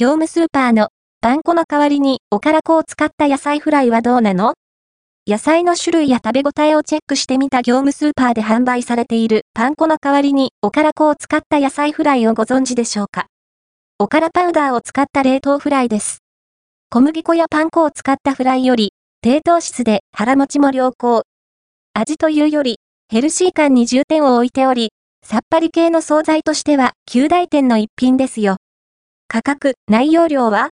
[0.00, 0.88] 業務スーパーの
[1.20, 4.54] パン粉の代わりにおから粉を使った野菜フライはどうなの？
[5.26, 13.26] 野菜の種類や食べ応えをチェックしてみた業務スーパーで販売されているパン粉の代わりにおから粉を使った野菜フライをご存知でしょうか？
[13.98, 16.20] おからパウダーを使った冷凍フライです。
[16.88, 21.24] 小麦粉やパン粉を使ったフライより、低糖質で腹持ちも良好。
[21.92, 22.78] 味というより、
[23.10, 24.92] ヘルシー感に重点を置いており、
[25.22, 28.56] さっぱり系の惣菜としては、旧大店の一品ですよ。
[29.32, 30.70] 価格、内容量は？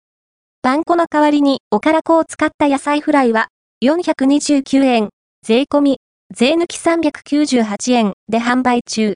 [0.61, 3.47] パン粉の代わりにおから粉を使った野菜フライは、
[3.81, 5.09] 429円、
[5.41, 5.99] 税込み、
[6.35, 9.13] 税抜き398円で販売中。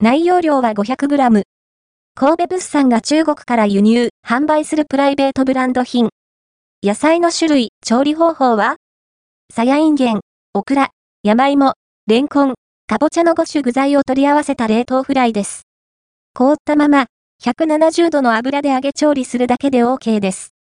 [0.00, 1.42] 内容量は 500g。
[2.14, 6.08] 神戸物産が中国から輸入、販売するプライベートブランド品。
[6.82, 8.76] 野菜の種類、調理方法は？
[9.52, 10.20] さやいんげん、
[10.54, 10.88] オクラ、
[11.22, 11.74] 山芋、
[12.06, 12.54] レンコン、
[12.86, 15.64] かぼちゃの5種具材を取り合わせた冷凍フライです。
[16.32, 17.08] 凍ったまま、
[17.42, 20.54] 170度の油で揚げ調理するだけで OK です。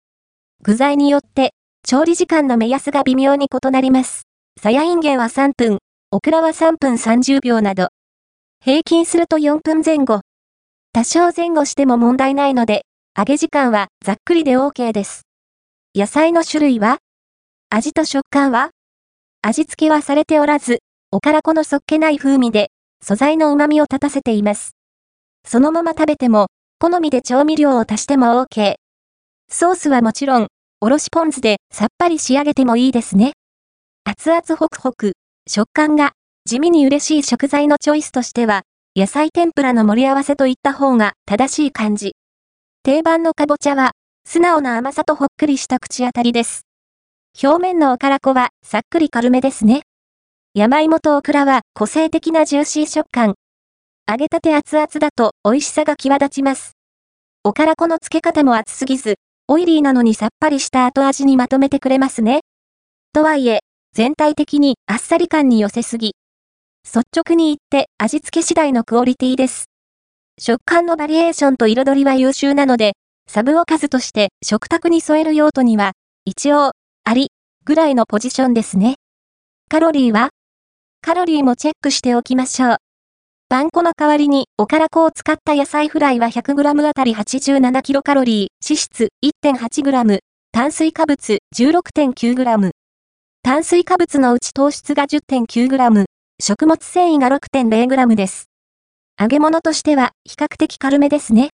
[0.63, 1.53] 具材によって、
[1.83, 4.23] 調理時間の目安が微妙に異なります。
[4.59, 5.79] さやいんげんは3分、
[6.11, 7.89] オクラは3分30秒など。
[8.63, 10.21] 平均すると4分前後。
[10.93, 12.85] 多少前後しても問題ないので、
[13.17, 15.23] 揚げ時間はざっくりで OK です。
[15.95, 16.97] 野菜の種類は
[17.69, 18.71] 味と食感は
[19.41, 20.79] 味付けはされておらず、
[21.11, 22.69] おからこのそっけない風味で、
[23.01, 24.75] 素材の旨味を立たせています。
[25.45, 26.47] そのまま食べても、
[26.81, 28.73] 好みで調味料を足しても OK。
[29.51, 30.47] ソースはもちろん、
[30.79, 33.33] おろしポン酢でさっぱり仕上げてもいいですね。
[34.03, 35.11] 熱々ホクホク、
[35.47, 38.63] 食感が地味に嬉しい食材のチョイスとしては、
[38.95, 42.15] 野菜天ぷらの盛り合わせといった方が正しい感じ。
[42.81, 43.91] 定番のかぼちゃは、
[44.25, 46.63] 素直な甘さとほっくりした口当たりです。
[47.43, 49.83] 表面のおからこはさっくり軽めですね。
[50.55, 53.35] 山芋とオクラは個性的なジューシー食感。
[54.11, 56.73] 揚げたて熱々だと美味しさが際立ちます。
[57.45, 59.15] おからこの漬け方も熱すぎず、
[59.47, 62.41] オイリーなのにさっぱりした後味にまとめてくれますね。
[63.13, 63.61] とはいえ、
[63.93, 66.11] 全体的にあっさり感に寄せすぎ。
[66.83, 69.69] 率直に言って味付け次第のクオリティです。
[70.37, 72.97] 食感のバリエーションと彩りは優秀なので、
[73.29, 75.93] サブおかずとして食卓に添える用途には、
[76.25, 76.71] 一応、
[77.05, 77.29] あり、
[77.63, 78.95] ぐらいのポジションですね。
[79.69, 80.31] カロリーは？
[81.01, 82.77] カロリーもチェックしておきましょう。
[83.51, 90.19] パン粉の代わりにおから粉を使った野菜フライは 100g あたり 87kcal、脂質 1.8g、
[90.53, 92.71] 炭水化物 16.9g。
[93.43, 96.05] 炭水化物のうち糖質が 10.9g、
[96.41, 98.45] 食物繊維が 6.0g です。
[99.19, 101.49] 揚げ物としては比較的軽めですね。